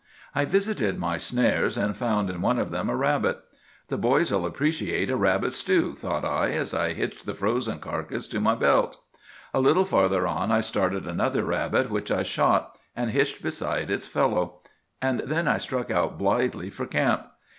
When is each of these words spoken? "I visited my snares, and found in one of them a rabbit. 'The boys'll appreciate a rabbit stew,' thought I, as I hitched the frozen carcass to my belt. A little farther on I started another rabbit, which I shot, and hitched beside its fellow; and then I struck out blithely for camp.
"I 0.33 0.45
visited 0.45 0.97
my 0.97 1.19
snares, 1.19 1.77
and 1.77 1.95
found 1.95 2.31
in 2.31 2.41
one 2.41 2.57
of 2.57 2.71
them 2.71 2.89
a 2.89 2.95
rabbit. 2.95 3.39
'The 3.87 3.99
boys'll 3.99 4.47
appreciate 4.47 5.11
a 5.11 5.15
rabbit 5.15 5.53
stew,' 5.53 5.93
thought 5.93 6.25
I, 6.25 6.49
as 6.53 6.73
I 6.73 6.93
hitched 6.93 7.27
the 7.27 7.35
frozen 7.35 7.77
carcass 7.77 8.25
to 8.29 8.39
my 8.41 8.55
belt. 8.55 8.97
A 9.53 9.59
little 9.59 9.85
farther 9.85 10.25
on 10.25 10.51
I 10.51 10.61
started 10.61 11.05
another 11.05 11.43
rabbit, 11.43 11.91
which 11.91 12.09
I 12.09 12.23
shot, 12.23 12.79
and 12.95 13.11
hitched 13.11 13.43
beside 13.43 13.91
its 13.91 14.07
fellow; 14.07 14.61
and 15.03 15.19
then 15.19 15.47
I 15.47 15.59
struck 15.59 15.91
out 15.91 16.17
blithely 16.17 16.71
for 16.71 16.87
camp. 16.87 17.27